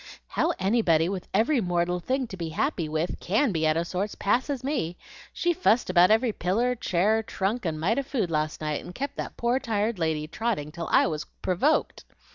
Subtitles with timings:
[0.29, 4.15] "How anybody with every mortal thing to be happy with CAN be out of sorts
[4.15, 4.97] passes me.
[5.31, 9.15] She fussed about every piller, chair, trunk, and mite of food last night, and kept
[9.17, 12.03] that poor tired lady trotting till I was provoked.